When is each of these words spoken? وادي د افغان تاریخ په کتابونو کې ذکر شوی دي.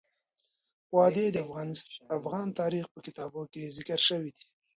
وادي 0.95 1.25
د 1.31 1.37
افغان 2.17 2.47
تاریخ 2.59 2.85
په 2.93 2.99
کتابونو 3.05 3.47
کې 3.53 3.73
ذکر 3.77 3.99
شوی 4.07 4.31
دي. 4.37 4.45